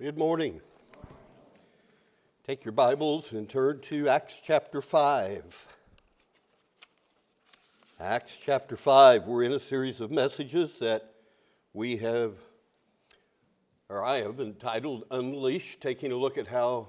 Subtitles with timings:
[0.00, 0.60] Good morning.
[2.44, 5.68] Take your Bibles and turn to Acts chapter 5.
[8.00, 9.28] Acts chapter 5.
[9.28, 11.14] We're in a series of messages that
[11.72, 12.32] we have,
[13.88, 16.88] or I have entitled Unleashed, taking a look at how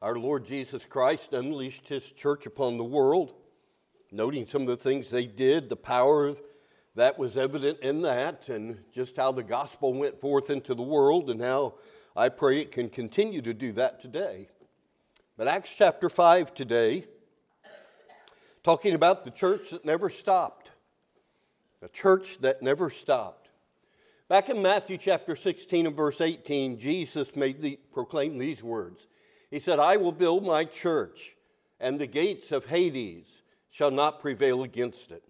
[0.00, 3.34] our Lord Jesus Christ unleashed his church upon the world,
[4.12, 6.34] noting some of the things they did, the power
[6.94, 11.30] that was evident in that, and just how the gospel went forth into the world,
[11.30, 11.74] and how
[12.16, 14.48] I pray it can continue to do that today.
[15.36, 17.06] But Acts chapter 5 today,
[18.62, 20.70] talking about the church that never stopped.
[21.82, 23.50] A church that never stopped.
[24.28, 29.06] Back in Matthew chapter 16 and verse 18, Jesus made the, proclaimed these words.
[29.50, 31.34] He said, I will build my church,
[31.78, 35.24] and the gates of Hades shall not prevail against it.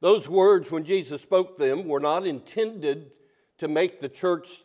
[0.00, 3.12] Those words, when Jesus spoke them, were not intended
[3.58, 4.64] to make the church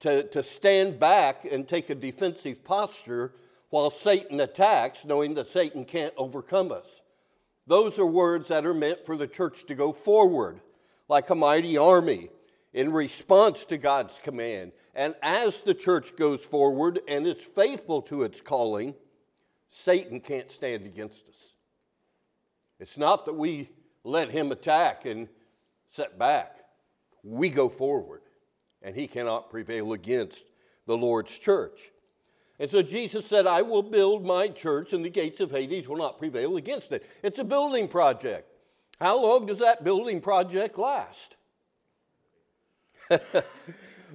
[0.00, 3.32] to, to stand back and take a defensive posture
[3.68, 7.02] while Satan attacks, knowing that Satan can't overcome us.
[7.66, 10.60] Those are words that are meant for the church to go forward
[11.08, 12.30] like a mighty army
[12.72, 14.72] in response to God's command.
[14.94, 18.94] And as the church goes forward and is faithful to its calling,
[19.68, 21.54] Satan can't stand against us.
[22.80, 23.68] It's not that we
[24.02, 25.28] let him attack and
[25.86, 26.56] set back,
[27.22, 28.22] we go forward
[28.82, 30.46] and he cannot prevail against
[30.86, 31.92] the Lord's church.
[32.58, 35.96] And so Jesus said, I will build my church, and the gates of Hades will
[35.96, 37.06] not prevail against it.
[37.22, 38.46] It's a building project.
[39.00, 41.36] How long does that building project last?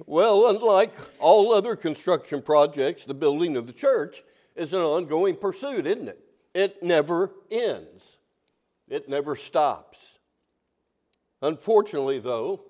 [0.06, 4.22] well, unlike all other construction projects, the building of the church
[4.54, 6.20] is an ongoing pursuit, isn't it?
[6.54, 8.16] It never ends,
[8.88, 10.18] it never stops.
[11.42, 12.62] Unfortunately, though,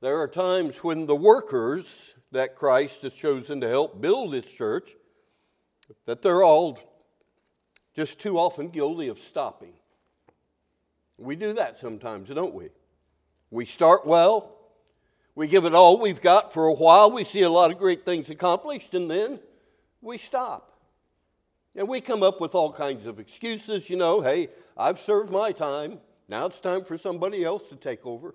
[0.00, 4.90] there are times when the workers that Christ has chosen to help build his church,
[6.06, 6.78] that they're all
[7.94, 9.72] just too often guilty of stopping.
[11.18, 12.68] We do that sometimes, don't we?
[13.50, 14.56] We start well,
[15.34, 18.06] we give it all we've got for a while, we see a lot of great
[18.06, 19.40] things accomplished, and then
[20.00, 20.78] we stop.
[21.76, 25.52] And we come up with all kinds of excuses, you know, hey, I've served my
[25.52, 28.34] time, now it's time for somebody else to take over.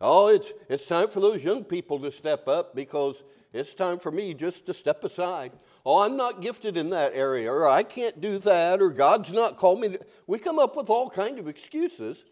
[0.00, 4.12] Oh, it's, it's time for those young people to step up because it's time for
[4.12, 5.52] me just to step aside.
[5.84, 9.56] Oh, I'm not gifted in that area, or I can't do that, or God's not
[9.56, 9.96] called me.
[10.26, 12.24] We come up with all kind of excuses,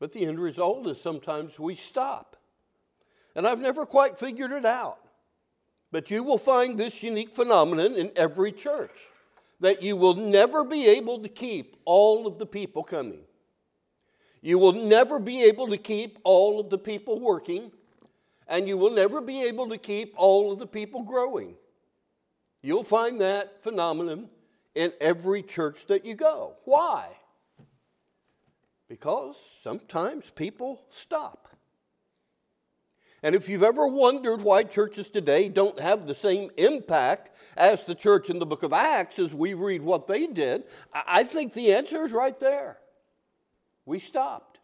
[0.00, 2.36] but the end result is sometimes we stop.
[3.36, 4.98] And I've never quite figured it out.
[5.92, 9.08] But you will find this unique phenomenon in every church
[9.60, 13.20] that you will never be able to keep all of the people coming.
[14.40, 17.72] You will never be able to keep all of the people working,
[18.46, 21.54] and you will never be able to keep all of the people growing.
[22.62, 24.28] You'll find that phenomenon
[24.74, 26.54] in every church that you go.
[26.64, 27.08] Why?
[28.88, 31.48] Because sometimes people stop.
[33.22, 37.96] And if you've ever wondered why churches today don't have the same impact as the
[37.96, 40.62] church in the book of Acts as we read what they did,
[40.92, 42.78] I think the answer is right there
[43.88, 44.60] we stopped.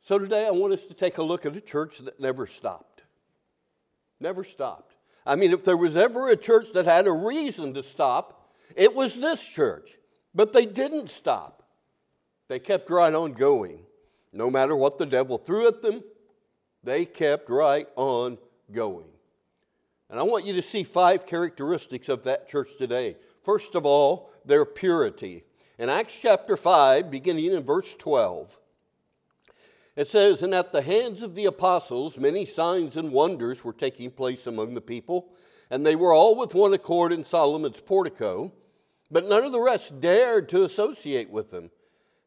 [0.00, 3.02] So today I want us to take a look at a church that never stopped.
[4.18, 4.94] Never stopped.
[5.26, 8.94] I mean, if there was ever a church that had a reason to stop, it
[8.94, 9.98] was this church.
[10.34, 11.62] But they didn't stop.
[12.48, 13.80] They kept right on going.
[14.32, 16.02] No matter what the devil threw at them,
[16.82, 18.38] they kept right on
[18.72, 19.08] going.
[20.08, 23.16] And I want you to see five characteristics of that church today.
[23.42, 25.44] First of all, their purity.
[25.78, 28.58] In Acts chapter 5, beginning in verse 12,
[29.96, 34.10] it says, And at the hands of the apostles, many signs and wonders were taking
[34.10, 35.32] place among the people,
[35.70, 38.52] and they were all with one accord in Solomon's portico,
[39.10, 41.70] but none of the rest dared to associate with them.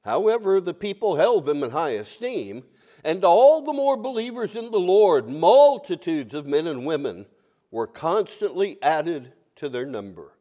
[0.04, 2.64] However, the people held them in high esteem,
[3.04, 7.26] and all the more believers in the Lord, multitudes of men and women,
[7.72, 10.35] were constantly added to their number.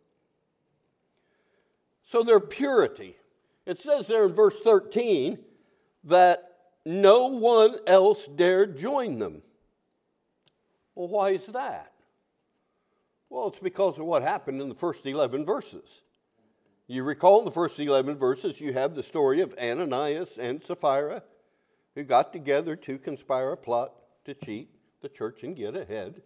[2.04, 3.16] So their purity.
[3.66, 5.38] It says there in verse 13
[6.04, 6.50] that
[6.84, 9.42] no one else dared join them.
[10.94, 11.92] Well, why is that?
[13.30, 16.02] Well, it's because of what happened in the first 11 verses.
[16.86, 21.22] You recall in the first 11 verses, you have the story of Ananias and Sapphira
[21.94, 23.92] who got together to conspire a plot
[24.26, 24.68] to cheat
[25.00, 26.22] the church and get ahead.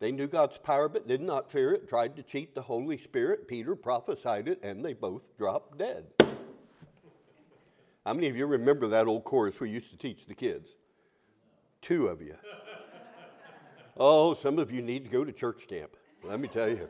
[0.00, 3.48] They knew God's power but did not fear it, tried to cheat the Holy Spirit.
[3.48, 6.06] Peter prophesied it, and they both dropped dead.
[8.06, 10.76] How many of you remember that old chorus we used to teach the kids?
[11.80, 12.36] Two of you.
[13.96, 15.96] oh, some of you need to go to church camp.
[16.22, 16.88] Let me tell you.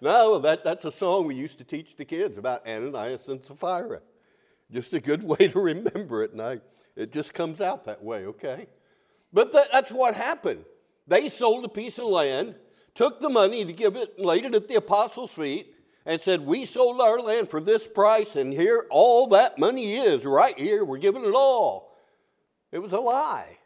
[0.00, 4.00] No, that, that's a song we used to teach the kids about Ananias and Sapphira.
[4.70, 6.60] Just a good way to remember it, and I,
[6.94, 8.66] it just comes out that way, okay?
[9.32, 10.64] But that, that's what happened.
[11.06, 12.54] They sold a piece of land,
[12.94, 15.74] took the money to give it, laid it at the apostles' feet,
[16.06, 20.24] and said, We sold our land for this price, and here all that money is
[20.24, 20.84] right here.
[20.84, 21.96] We're giving it all.
[22.72, 23.58] It was a lie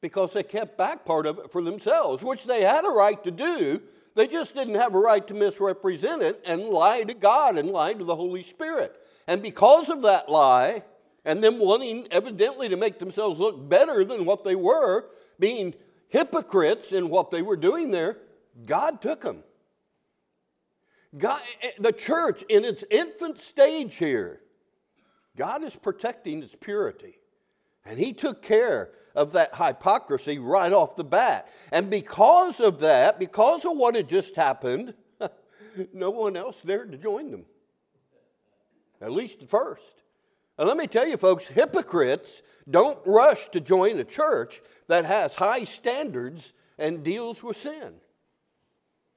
[0.00, 3.30] because they kept back part of it for themselves, which they had a right to
[3.30, 3.82] do.
[4.14, 7.92] They just didn't have a right to misrepresent it and lie to God and lie
[7.92, 8.94] to the Holy Spirit.
[9.26, 10.84] And because of that lie,
[11.24, 15.06] and them wanting evidently to make themselves look better than what they were,
[15.40, 15.74] being
[16.08, 18.18] hypocrites in what they were doing there,
[18.64, 19.42] God took them.
[21.16, 24.40] God, eh, the church in its infant stage here,
[25.36, 27.18] God is protecting its purity.
[27.84, 31.48] And He took care of that hypocrisy right off the bat.
[31.72, 34.94] And because of that, because of what had just happened,
[35.92, 37.46] no one else dared to join them.
[39.00, 40.02] At least at first.
[40.58, 45.36] And let me tell you, folks, hypocrites don't rush to join a church that has
[45.36, 47.94] high standards and deals with sin.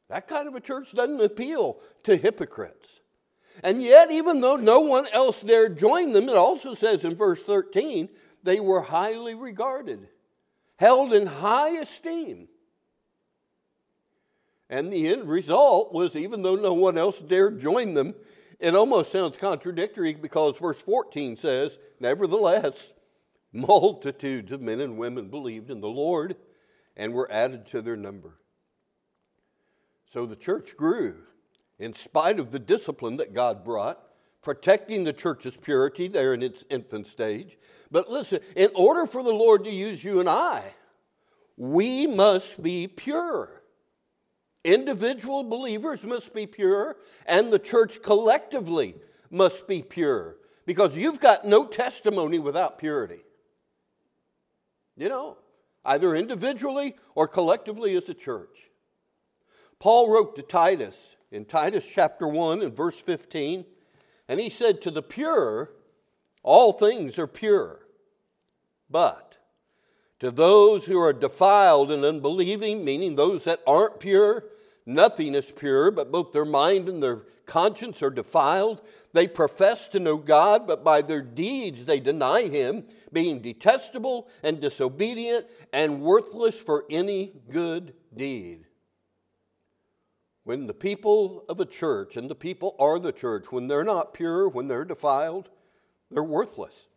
[0.09, 3.01] That kind of a church doesn't appeal to hypocrites.
[3.63, 7.43] And yet, even though no one else dared join them, it also says in verse
[7.43, 8.09] 13,
[8.43, 10.07] they were highly regarded,
[10.77, 12.47] held in high esteem.
[14.69, 18.15] And the end result was, even though no one else dared join them,
[18.59, 22.93] it almost sounds contradictory because verse 14 says, Nevertheless,
[23.53, 26.35] multitudes of men and women believed in the Lord
[26.97, 28.39] and were added to their number.
[30.05, 31.15] So the church grew
[31.77, 34.03] in spite of the discipline that God brought,
[34.41, 37.57] protecting the church's purity there in its infant stage.
[37.89, 40.63] But listen, in order for the Lord to use you and I,
[41.55, 43.58] we must be pure.
[44.69, 46.95] Individual believers must be pure,
[47.25, 48.93] and the church collectively
[49.31, 50.37] must be pure
[50.67, 53.21] because you've got no testimony without purity.
[54.95, 55.37] You know,
[55.83, 58.69] either individually or collectively as a church.
[59.79, 63.65] Paul wrote to Titus in Titus chapter 1 and verse 15,
[64.27, 65.71] and he said, To the pure,
[66.43, 67.79] all things are pure.
[68.87, 69.39] But
[70.19, 74.43] to those who are defiled and unbelieving, meaning those that aren't pure,
[74.89, 78.81] nothing is pure, but both their mind and their conscience are defiled.
[79.13, 84.59] They profess to know God, but by their deeds they deny Him, being detestable and
[84.59, 88.65] disobedient and worthless for any good deed.
[90.43, 94.13] When the people of a church, and the people are the church, when they're not
[94.13, 95.49] pure, when they're defiled,
[96.09, 96.87] they're worthless.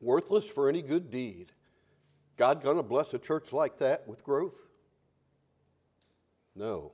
[0.00, 1.52] Worthless for any good deed.
[2.36, 4.69] God to bless a church like that with growth?
[6.54, 6.92] No.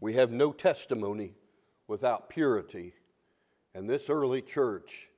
[0.00, 1.34] We have no testimony
[1.86, 2.94] without purity.
[3.74, 5.08] And this early church,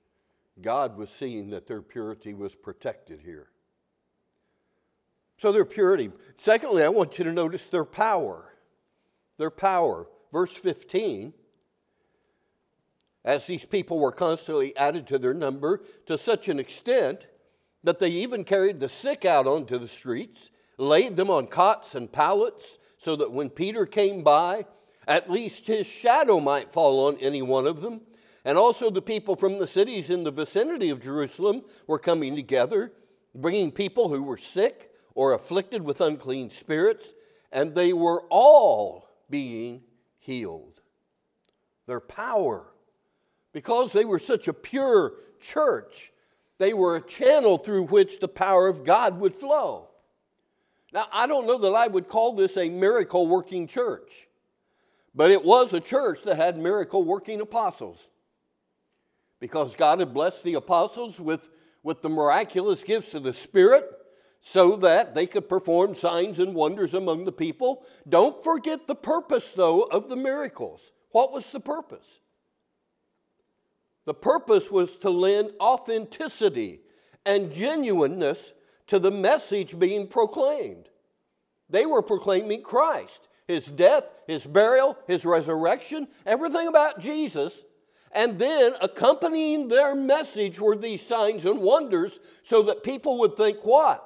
[0.61, 3.49] God was seeing that their purity was protected here.
[5.37, 6.11] So their purity.
[6.37, 8.55] Secondly, I want you to notice their power.
[9.39, 10.07] Their power.
[10.33, 11.33] Verse 15
[13.25, 17.27] as these people were constantly added to their number to such an extent
[17.85, 20.51] that they even carried the sick out onto the streets,
[20.81, 24.67] laid them on cots and pallets, so that when Peter came by,
[25.07, 28.01] at least his shadow might fall on any one of them.
[28.45, 32.93] And also, the people from the cities in the vicinity of Jerusalem were coming together,
[33.35, 37.13] bringing people who were sick or afflicted with unclean spirits,
[37.53, 39.83] and they were all being
[40.19, 40.81] healed.
[41.87, 42.73] Their power,
[43.53, 46.13] because they were such a pure church,
[46.59, 49.90] they were a channel through which the power of God would flow.
[50.93, 54.29] Now, I don't know that I would call this a miracle working church,
[55.15, 58.09] but it was a church that had miracle working apostles.
[59.39, 61.49] Because God had blessed the apostles with,
[61.83, 63.85] with the miraculous gifts of the Spirit
[64.41, 67.85] so that they could perform signs and wonders among the people.
[68.09, 70.93] Don't forget the purpose, though, of the miracles.
[71.13, 72.21] What was the purpose?
[74.07, 76.81] The purpose was to lend authenticity
[77.25, 78.53] and genuineness
[78.91, 80.89] to the message being proclaimed.
[81.69, 87.65] They were proclaiming Christ, his death, his burial, his resurrection, everything about Jesus.
[88.11, 93.59] And then accompanying their message were these signs and wonders so that people would think
[93.65, 94.05] what?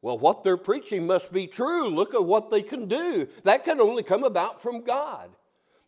[0.00, 1.88] Well, what they're preaching must be true.
[1.88, 3.28] Look at what they can do.
[3.42, 5.36] That can only come about from God.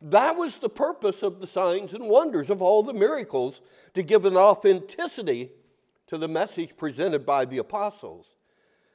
[0.03, 3.63] That was the purpose of the signs and wonders, of all the miracles,
[3.95, 5.53] to give an authenticity
[6.07, 8.37] to the message presented by the apostles.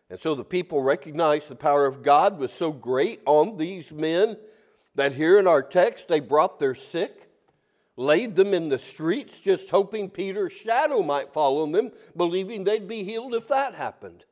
[0.09, 4.37] And so the people recognized the power of God was so great on these men
[4.95, 7.29] that here in our text they brought their sick,
[7.95, 12.87] laid them in the streets, just hoping Peter's shadow might fall on them, believing they'd
[12.87, 14.25] be healed if that happened.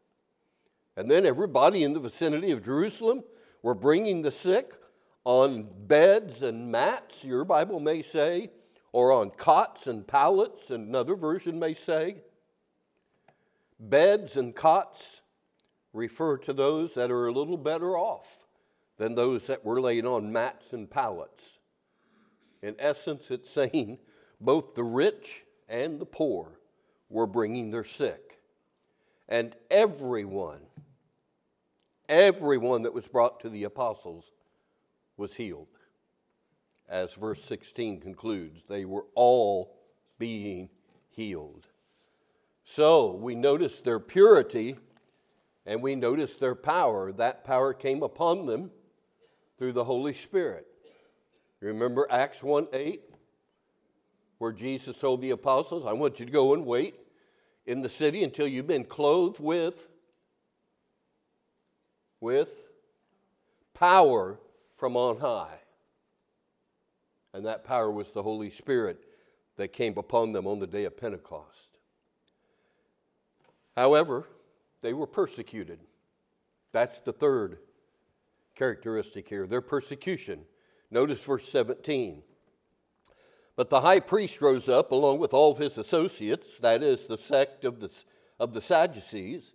[0.97, 3.23] And then everybody in the vicinity of Jerusalem
[3.61, 4.73] were bringing the sick
[5.23, 8.51] on beds and mats, your Bible may say,
[8.91, 12.17] or on cots and pallets, another version may say.
[13.79, 15.21] Beds and cots
[15.93, 18.45] refer to those that are a little better off
[18.97, 21.59] than those that were laid on mats and pallets.
[22.61, 23.99] In essence, it's saying
[24.41, 26.59] both the rich and the poor
[27.09, 28.41] were bringing their sick.
[29.29, 30.61] And everyone,
[32.09, 34.31] everyone that was brought to the apostles
[35.15, 35.67] was healed.
[36.89, 39.77] As verse 16 concludes, they were all
[40.17, 40.69] being
[41.09, 41.67] healed.
[42.71, 44.75] So we notice their purity
[45.65, 47.11] and we notice their power.
[47.11, 48.69] That power came upon them
[49.57, 50.67] through the Holy Spirit.
[51.61, 53.01] Remember Acts 1 8,
[54.37, 56.93] where Jesus told the apostles, I want you to go and wait
[57.65, 59.87] in the city until you've been clothed with
[62.21, 62.67] with
[63.73, 64.39] power
[64.75, 65.57] from on high.
[67.33, 69.05] And that power was the Holy Spirit
[69.55, 71.68] that came upon them on the day of Pentecost.
[73.79, 74.27] However,
[74.81, 75.79] they were persecuted.
[76.73, 77.59] That's the third
[78.53, 80.41] characteristic here their persecution.
[80.91, 82.21] Notice verse 17.
[83.55, 87.17] But the high priest rose up along with all of his associates, that is, the
[87.17, 87.89] sect of the,
[88.37, 89.53] of the Sadducees,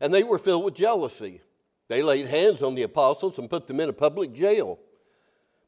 [0.00, 1.42] and they were filled with jealousy.
[1.88, 4.78] They laid hands on the apostles and put them in a public jail.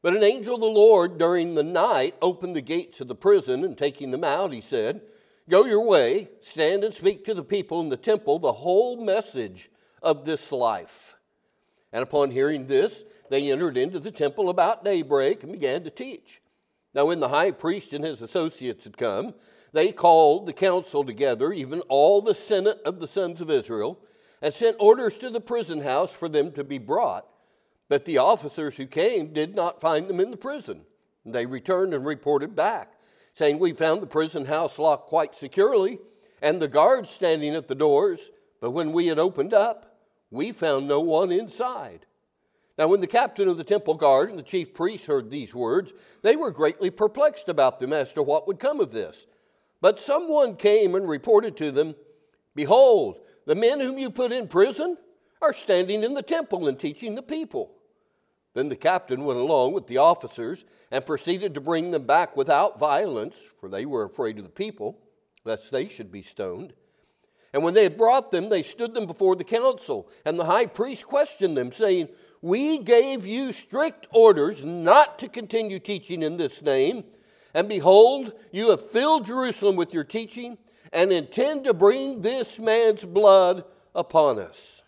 [0.01, 3.63] But an angel of the Lord during the night opened the gates of the prison,
[3.63, 5.03] and taking them out, he said,
[5.49, 9.69] Go your way, stand and speak to the people in the temple the whole message
[10.01, 11.15] of this life.
[11.91, 16.41] And upon hearing this, they entered into the temple about daybreak and began to teach.
[16.93, 19.33] Now, when the high priest and his associates had come,
[19.73, 23.99] they called the council together, even all the senate of the sons of Israel
[24.41, 27.25] and sent orders to the prison house for them to be brought.
[27.87, 30.81] But the officers who came did not find them in the prison.
[31.25, 32.93] They returned and reported back,
[33.39, 35.99] saying, We found the prison house locked quite securely,
[36.41, 38.29] and the guards standing at the doors.
[38.59, 39.97] But when we had opened up,
[40.29, 42.05] we found no one inside.
[42.77, 45.93] Now, when the captain of the temple guard and the chief priests heard these words,
[46.21, 49.25] they were greatly perplexed about them as to what would come of this.
[49.79, 51.95] But someone came and reported to them,
[52.55, 54.97] Behold, the men whom you put in prison
[55.41, 57.71] are standing in the temple and teaching the people.
[58.53, 62.79] Then the captain went along with the officers and proceeded to bring them back without
[62.79, 64.99] violence, for they were afraid of the people,
[65.45, 66.73] lest they should be stoned.
[67.53, 70.09] And when they had brought them, they stood them before the council.
[70.25, 72.09] And the high priest questioned them, saying,
[72.41, 77.03] We gave you strict orders not to continue teaching in this name.
[77.53, 80.57] And behold, you have filled Jerusalem with your teaching
[80.93, 83.63] and intend to bring this man's blood
[83.95, 84.78] upon us.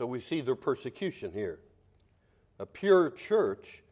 [0.00, 1.58] So we see their persecution here.
[2.58, 3.82] A pure church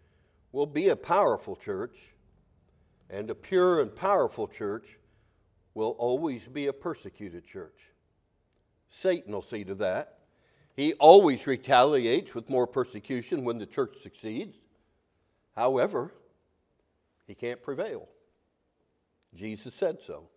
[0.52, 1.98] will be a powerful church,
[3.10, 4.98] and a pure and powerful church
[5.74, 7.92] will always be a persecuted church.
[8.88, 10.20] Satan will see to that.
[10.74, 14.56] He always retaliates with more persecution when the church succeeds.
[15.54, 16.14] However,
[17.26, 18.08] he can't prevail.
[19.34, 20.30] Jesus said so.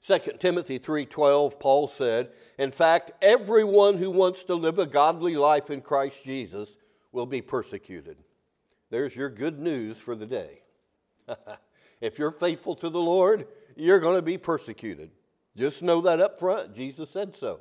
[0.00, 5.70] 2 Timothy 3:12 Paul said, "In fact, everyone who wants to live a godly life
[5.70, 6.76] in Christ Jesus
[7.12, 8.16] will be persecuted."
[8.90, 10.62] There's your good news for the day.
[12.00, 15.10] if you're faithful to the Lord, you're going to be persecuted.
[15.56, 16.74] Just know that up front.
[16.74, 17.60] Jesus said so.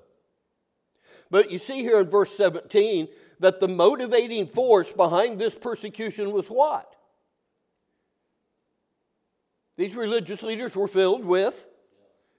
[1.30, 3.08] But you see here in verse 17
[3.40, 6.96] that the motivating force behind this persecution was what?
[9.76, 11.68] These religious leaders were filled with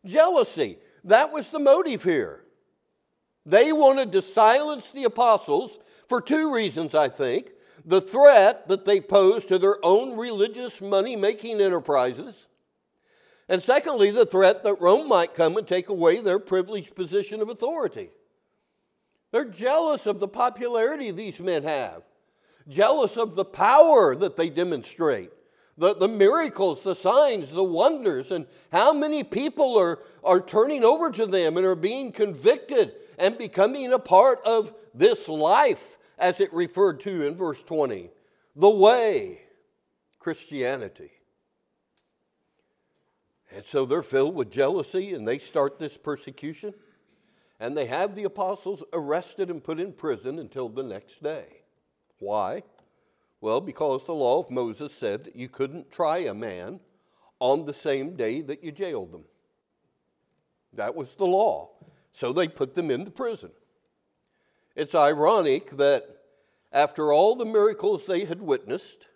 [0.04, 0.78] jealousy.
[1.04, 2.44] That was the motive here.
[3.46, 7.50] They wanted to silence the apostles for two reasons, I think.
[7.84, 12.46] The threat that they posed to their own religious money making enterprises.
[13.48, 17.48] And secondly, the threat that Rome might come and take away their privileged position of
[17.48, 18.10] authority.
[19.30, 22.02] They're jealous of the popularity these men have,
[22.68, 25.30] jealous of the power that they demonstrate
[25.78, 31.10] the, the miracles, the signs, the wonders, and how many people are, are turning over
[31.12, 36.52] to them and are being convicted and becoming a part of this life, as it
[36.52, 38.10] referred to in verse 20.
[38.56, 39.42] The way,
[40.18, 41.12] Christianity.
[43.54, 46.74] And so they're filled with jealousy and they start this persecution.
[47.60, 51.46] And they have the apostles arrested and put in prison until the next day.
[52.18, 52.62] Why?
[53.40, 56.80] Well, because the law of Moses said that you couldn't try a man
[57.38, 59.24] on the same day that you jailed them.
[60.72, 61.70] That was the law.
[62.12, 63.50] So they put them into prison.
[64.74, 66.04] It's ironic that
[66.72, 69.08] after all the miracles they had witnessed,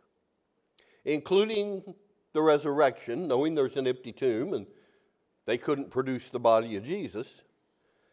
[1.04, 1.94] including
[2.32, 4.66] the resurrection, knowing there's an empty tomb and
[5.44, 7.42] they couldn't produce the body of Jesus,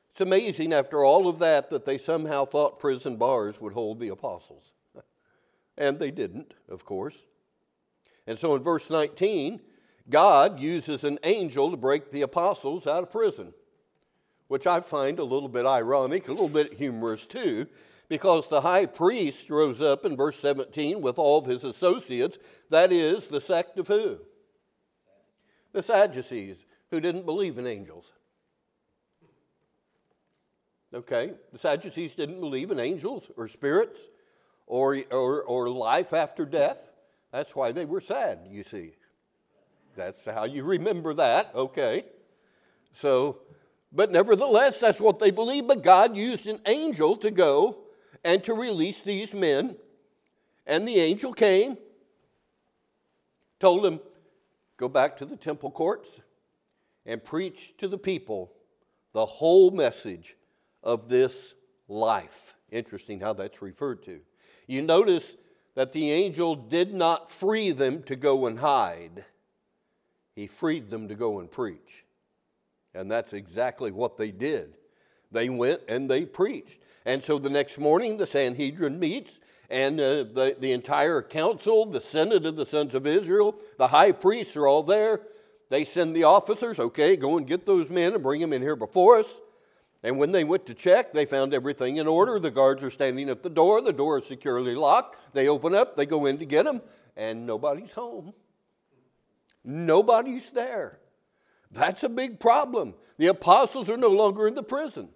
[0.09, 4.09] it's amazing after all of that that they somehow thought prison bars would hold the
[4.09, 4.73] apostles.
[5.79, 7.23] And they didn't, of course.
[8.27, 9.61] And so in verse 19,
[10.09, 13.53] God uses an angel to break the apostles out of prison,
[14.47, 17.65] which I find a little bit ironic, a little bit humorous too,
[18.09, 22.37] because the high priest rose up in verse 17 with all of his associates.
[22.69, 24.19] That is the sect of who?
[25.71, 28.11] The Sadducees, who didn't believe in angels.
[30.91, 33.99] Okay, the Sadducees didn't believe in angels or spirits
[34.69, 36.77] or, or, or life after death.
[37.33, 38.93] That's why they were sad, you see.
[39.97, 42.05] That's how you remember that, okay?
[42.93, 43.39] So,
[43.91, 45.67] but nevertheless, that's what they believed.
[45.67, 47.79] But God used an angel to go
[48.23, 49.75] and to release these men.
[50.65, 51.77] And the angel came,
[53.59, 53.99] told them,
[54.77, 56.21] go back to the temple courts
[57.05, 58.53] and preach to the people
[59.13, 60.35] the whole message
[60.83, 61.55] of this
[61.87, 62.53] life.
[62.71, 64.21] Interesting how that's referred to.
[64.69, 65.35] You notice
[65.73, 69.25] that the angel did not free them to go and hide.
[70.35, 72.05] He freed them to go and preach.
[72.93, 74.75] And that's exactly what they did.
[75.31, 76.81] They went and they preached.
[77.03, 79.39] And so the next morning, the Sanhedrin meets,
[79.71, 84.11] and uh, the, the entire council, the Senate of the sons of Israel, the high
[84.11, 85.21] priests are all there.
[85.69, 88.75] They send the officers, okay, go and get those men and bring them in here
[88.75, 89.39] before us.
[90.03, 92.39] And when they went to check, they found everything in order.
[92.39, 93.81] The guards are standing at the door.
[93.81, 95.17] The door is securely locked.
[95.33, 96.81] They open up, they go in to get them,
[97.17, 98.33] and nobody's home.
[99.63, 100.99] Nobody's there.
[101.71, 102.95] That's a big problem.
[103.17, 105.09] The apostles are no longer in the prison.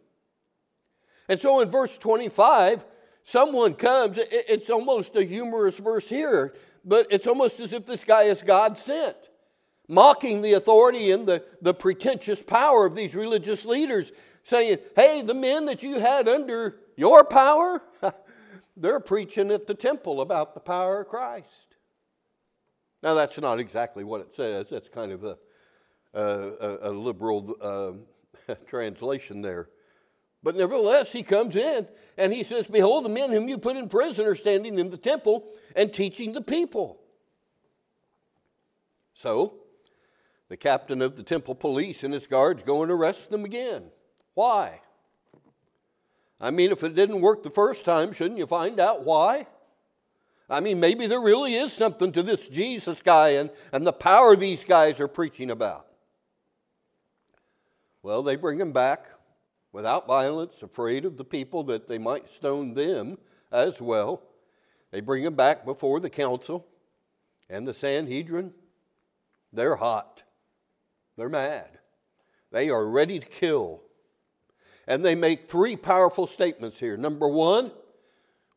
[1.29, 2.85] And so in verse 25,
[3.23, 6.53] someone comes, it's almost a humorous verse here,
[6.83, 9.15] but it's almost as if this guy is God sent,
[9.87, 14.11] mocking the authority and the, the pretentious power of these religious leaders,
[14.43, 17.81] saying, Hey, the men that you had under your power,
[18.77, 21.75] they're preaching at the temple about the power of Christ.
[23.01, 24.69] Now, that's not exactly what it says.
[24.69, 25.37] That's kind of a,
[26.13, 29.69] a, a liberal uh, translation there.
[30.41, 33.87] But nevertheless, he comes in and he says, Behold, the men whom you put in
[33.89, 36.99] prison are standing in the temple and teaching the people.
[39.13, 39.55] So,
[40.49, 43.83] the captain of the temple police and his guards go and arrest them again.
[44.33, 44.81] Why?
[46.39, 49.47] I mean, if it didn't work the first time, shouldn't you find out why?
[50.49, 54.35] I mean, maybe there really is something to this Jesus guy and, and the power
[54.35, 55.87] these guys are preaching about.
[58.01, 59.07] Well, they bring him back
[59.71, 63.17] without violence, afraid of the people that they might stone them
[63.51, 64.21] as well.
[64.91, 66.67] They bring him back before the council
[67.49, 68.53] and the Sanhedrin.
[69.53, 70.23] They're hot,
[71.15, 71.79] they're mad,
[72.51, 73.82] they are ready to kill.
[74.87, 76.97] And they make three powerful statements here.
[76.97, 77.71] Number one,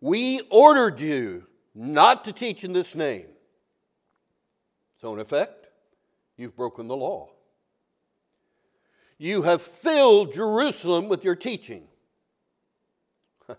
[0.01, 3.27] we ordered you not to teach in this name.
[5.01, 5.69] So, in effect,
[6.37, 7.31] you've broken the law.
[9.19, 11.85] You have filled Jerusalem with your teaching,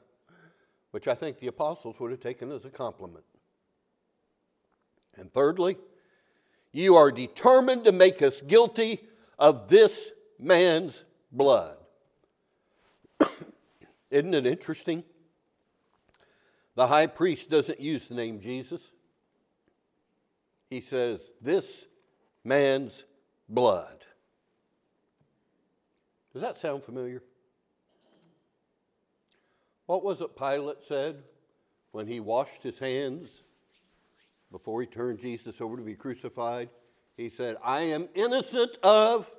[0.91, 3.25] which I think the apostles would have taken as a compliment.
[5.15, 5.77] And thirdly,
[6.71, 8.99] you are determined to make us guilty
[9.39, 11.77] of this man's blood.
[14.09, 15.03] Isn't it interesting?
[16.75, 18.91] The high priest doesn't use the name Jesus.
[20.69, 21.85] He says, This
[22.43, 23.03] man's
[23.49, 24.05] blood.
[26.33, 27.23] Does that sound familiar?
[29.87, 31.23] What was it Pilate said
[31.91, 33.41] when he washed his hands
[34.51, 36.69] before he turned Jesus over to be crucified?
[37.15, 39.31] He said, I am innocent of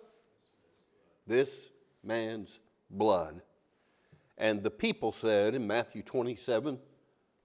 [1.27, 1.69] this
[2.03, 2.59] man's
[2.91, 3.43] blood.
[4.39, 6.79] And the people said in Matthew 27,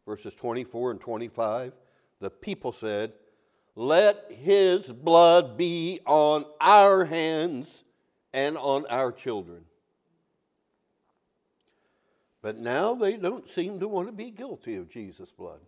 [0.05, 1.73] verses 24 and 25,
[2.19, 3.13] the people said,
[3.75, 7.83] Let his blood be on our hands
[8.31, 9.65] and on our children.
[12.43, 15.61] But now they don't seem to want to be guilty of Jesus' blood.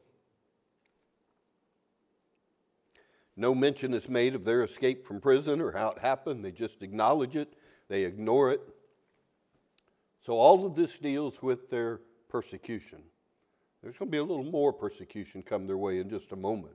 [3.36, 6.46] No mention is made of their escape from prison or how it happened.
[6.46, 7.54] They just acknowledge it,
[7.90, 8.62] they ignore it.
[10.26, 12.98] So, all of this deals with their persecution.
[13.84, 16.74] There's going to be a little more persecution come their way in just a moment.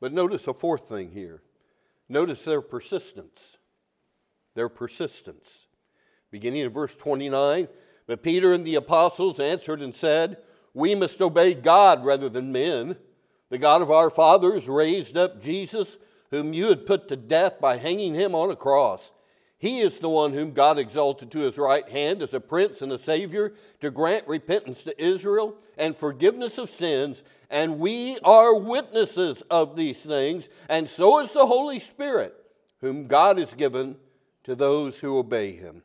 [0.00, 1.42] But notice a fourth thing here.
[2.08, 3.58] Notice their persistence.
[4.54, 5.66] Their persistence.
[6.30, 7.68] Beginning in verse 29,
[8.06, 10.38] but Peter and the apostles answered and said,
[10.72, 12.96] We must obey God rather than men.
[13.50, 15.98] The God of our fathers raised up Jesus,
[16.30, 19.12] whom you had put to death by hanging him on a cross.
[19.58, 22.92] He is the one whom God exalted to his right hand as a prince and
[22.92, 27.24] a savior to grant repentance to Israel and forgiveness of sins.
[27.50, 32.34] And we are witnesses of these things, and so is the Holy Spirit,
[32.80, 33.96] whom God has given
[34.44, 35.82] to those who obey him.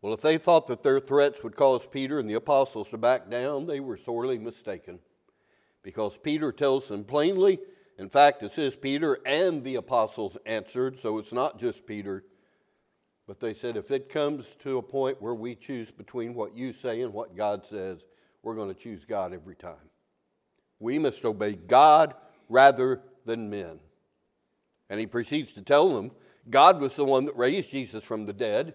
[0.00, 3.28] Well, if they thought that their threats would cause Peter and the apostles to back
[3.28, 5.00] down, they were sorely mistaken.
[5.82, 7.58] Because Peter tells them plainly,
[7.98, 12.24] in fact, it says Peter and the apostles answered, so it's not just Peter.
[13.26, 16.72] But they said, if it comes to a point where we choose between what you
[16.72, 18.04] say and what God says,
[18.42, 19.90] we're going to choose God every time.
[20.80, 22.14] We must obey God
[22.48, 23.78] rather than men.
[24.90, 26.10] And he proceeds to tell them
[26.50, 28.74] God was the one that raised Jesus from the dead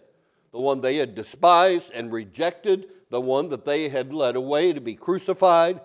[0.52, 4.82] the one they had despised and rejected, the one that they had led away to
[4.82, 5.82] be crucified.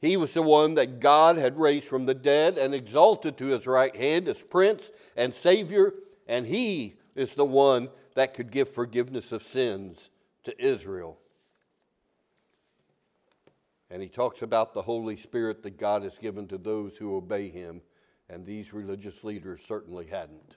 [0.00, 3.66] He was the one that God had raised from the dead and exalted to his
[3.66, 5.92] right hand as Prince and Savior,
[6.26, 10.08] and he is the one that could give forgiveness of sins
[10.44, 11.18] to Israel.
[13.90, 17.50] And he talks about the Holy Spirit that God has given to those who obey
[17.50, 17.82] him,
[18.28, 20.56] and these religious leaders certainly hadn't.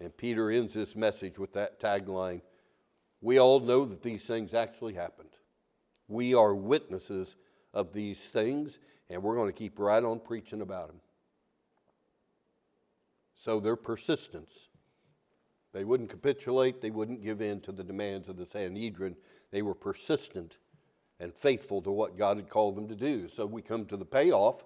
[0.00, 2.40] And Peter ends this message with that tagline
[3.20, 5.31] We all know that these things actually happened.
[6.12, 7.36] We are witnesses
[7.72, 11.00] of these things, and we're going to keep right on preaching about them.
[13.34, 14.68] So their persistence,
[15.72, 19.16] they wouldn't capitulate, they wouldn't give in to the demands of the Sanhedrin.
[19.50, 20.58] They were persistent
[21.18, 23.28] and faithful to what God had called them to do.
[23.28, 24.64] So we come to the payoff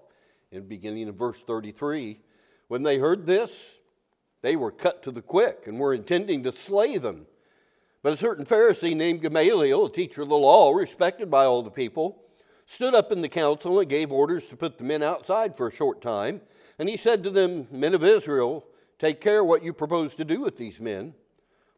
[0.50, 2.18] in beginning of verse 33.
[2.66, 3.78] When they heard this,
[4.42, 7.26] they were cut to the quick and were intending to slay them.
[8.06, 11.72] But a certain Pharisee named Gamaliel, a teacher of the law, respected by all the
[11.72, 12.22] people,
[12.64, 15.72] stood up in the council and gave orders to put the men outside for a
[15.72, 16.40] short time.
[16.78, 18.64] And he said to them, Men of Israel,
[19.00, 21.14] take care what you propose to do with these men.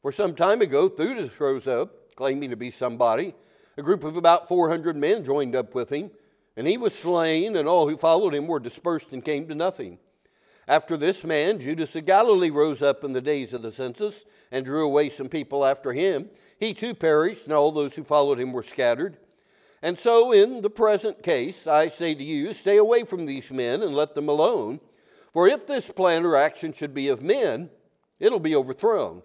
[0.02, 3.34] For some time ago, Theudas rose up, claiming to be somebody.
[3.78, 6.10] A group of about 400 men joined up with him,
[6.58, 9.98] and he was slain, and all who followed him were dispersed and came to nothing.
[10.68, 14.66] After this man, Judas of Galilee rose up in the days of the census and
[14.66, 16.28] drew away some people after him.
[16.60, 19.16] He too perished, and all those who followed him were scattered.
[19.80, 23.82] And so, in the present case, I say to you, stay away from these men
[23.82, 24.80] and let them alone.
[25.32, 27.70] For if this plan or action should be of men,
[28.20, 29.22] it'll be overthrown.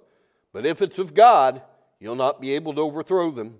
[0.53, 1.62] But if it's of God,
[1.99, 3.58] you'll not be able to overthrow them,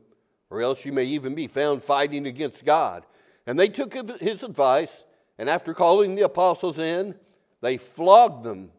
[0.50, 3.06] or else you may even be found fighting against God.
[3.46, 5.04] And they took his advice,
[5.38, 7.16] and after calling the apostles in,
[7.64, 8.72] they flogged them,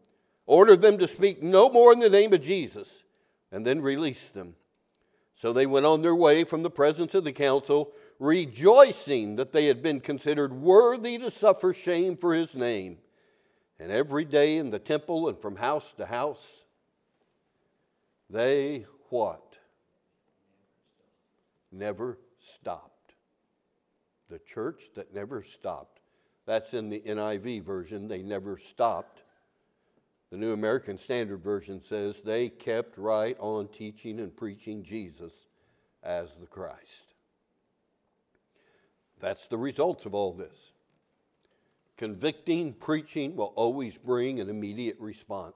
[0.45, 3.03] ordered them to speak no more in the name of Jesus,
[3.51, 4.53] and then released them.
[5.33, 9.65] So they went on their way from the presence of the council, rejoicing that they
[9.65, 12.99] had been considered worthy to suffer shame for his name.
[13.79, 16.65] And every day in the temple and from house to house,
[18.29, 19.57] they what?
[21.71, 23.15] Never stopped.
[24.29, 25.94] The church that never stopped.
[26.45, 28.07] That's in the NIV version.
[28.07, 29.23] They never stopped.
[30.29, 35.47] The New American Standard Version says they kept right on teaching and preaching Jesus
[36.03, 37.13] as the Christ.
[39.19, 40.71] That's the results of all this.
[41.97, 45.55] Convicting preaching will always bring an immediate response.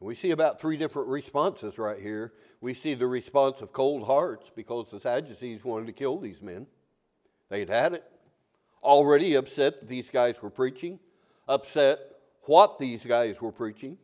[0.00, 2.32] We see about three different responses right here.
[2.60, 6.66] We see the response of cold hearts because the Sadducees wanted to kill these men.
[7.48, 8.04] They'd had it
[8.82, 10.98] already upset that these guys were preaching,
[11.46, 11.98] upset
[12.42, 13.98] what these guys were preaching,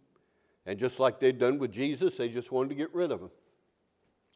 [0.66, 3.30] and just like they'd done with Jesus, they just wanted to get rid of him.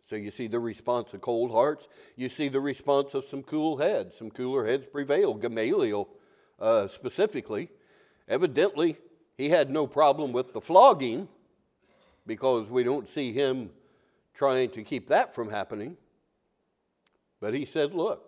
[0.08, 1.86] So you see the response of cold hearts.
[2.16, 4.16] You see the response of some cool heads.
[4.16, 5.34] Some cooler heads prevail.
[5.34, 6.08] Gamaliel,
[6.58, 7.68] uh, specifically,
[8.26, 8.96] evidently,
[9.36, 11.28] he had no problem with the flogging
[12.26, 13.70] because we don't see him
[14.32, 15.98] trying to keep that from happening.
[17.38, 18.27] But he said, Look,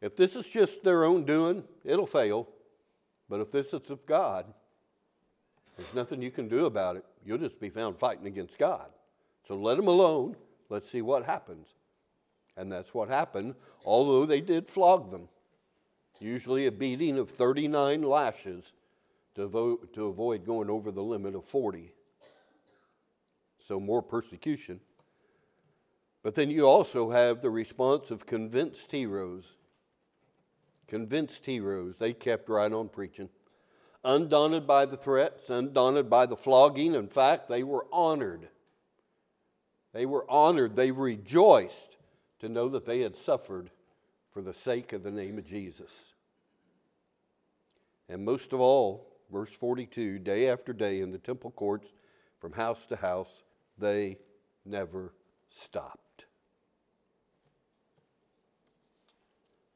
[0.00, 2.48] if this is just their own doing, it'll fail.
[3.28, 4.46] But if this is of God,
[5.76, 7.04] there's nothing you can do about it.
[7.24, 8.90] You'll just be found fighting against God.
[9.44, 10.36] So let them alone.
[10.68, 11.68] Let's see what happens.
[12.56, 13.54] And that's what happened,
[13.84, 15.28] although they did flog them.
[16.18, 18.72] usually a beating of 39 lashes
[19.34, 21.92] to, to avoid going over the limit of 40.
[23.58, 24.80] So, more persecution.
[26.22, 29.56] But then you also have the response of convinced heroes.
[30.88, 31.98] Convinced heroes.
[31.98, 33.28] They kept right on preaching.
[34.04, 36.94] Undaunted by the threats, undaunted by the flogging.
[36.94, 38.48] In fact, they were honored.
[39.92, 40.76] They were honored.
[40.76, 41.96] They rejoiced
[42.38, 43.70] to know that they had suffered
[44.30, 46.12] for the sake of the name of Jesus.
[48.08, 51.92] And most of all, verse 42 day after day in the temple courts,
[52.38, 53.42] from house to house,
[53.78, 54.18] they
[54.64, 55.14] never
[55.48, 56.26] stopped.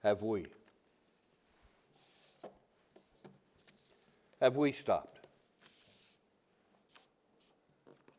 [0.03, 0.46] Have we?
[4.40, 5.26] Have we stopped?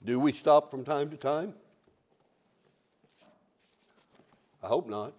[0.03, 1.53] Do we stop from time to time?
[4.63, 5.13] I hope not.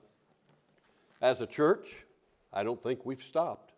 [1.20, 2.04] As a church,
[2.52, 3.72] I don't think we've stopped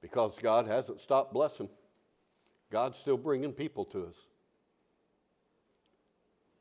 [0.00, 1.68] because God hasn't stopped blessing.
[2.70, 4.16] God's still bringing people to us.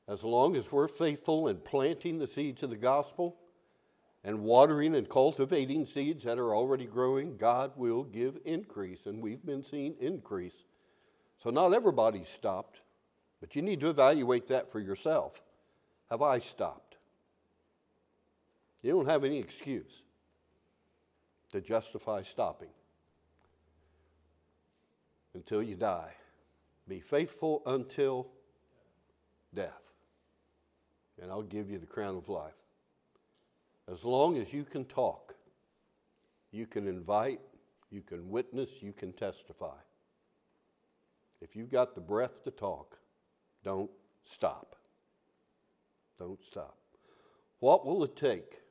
[0.07, 3.36] As long as we're faithful in planting the seeds of the gospel
[4.28, 9.46] and watering and cultivating seeds that are already growing, God will give increase, and we've
[9.46, 10.66] been seeing increase.
[11.38, 12.82] So, not everybody's stopped,
[13.40, 15.42] but you need to evaluate that for yourself.
[16.10, 16.98] Have I stopped?
[18.84, 20.04] You don't have any excuse
[21.54, 22.72] to justify stopping
[25.34, 26.12] until you die.
[26.86, 28.28] Be faithful until
[29.54, 29.94] death,
[31.22, 32.66] and I'll give you the crown of life.
[33.91, 35.36] As long as you can talk,
[36.52, 37.39] you can invite,
[37.89, 39.78] you can witness, you can testify.
[41.41, 42.97] If you've got the breath to talk,
[43.63, 43.91] don't
[44.26, 44.76] stop.
[46.17, 46.78] Don't stop.
[47.60, 48.62] What will it take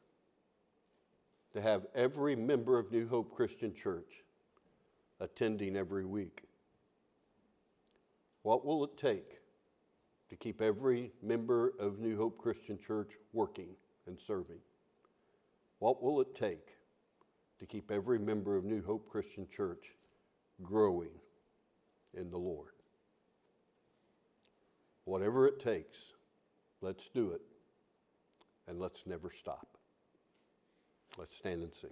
[1.52, 4.24] to have every member of New Hope Christian Church
[5.20, 6.42] attending every week?
[8.42, 9.40] What will it take
[10.28, 13.70] to keep every member of New Hope Christian Church working
[14.06, 14.60] and serving?
[15.78, 16.74] What will it take
[17.58, 19.92] to keep every member of New Hope Christian Church
[20.62, 21.10] growing
[22.14, 22.72] in the Lord?
[25.04, 26.14] Whatever it takes,
[26.80, 27.42] let's do it
[28.66, 29.78] and let's never stop.
[31.18, 31.90] Let's stand and sing.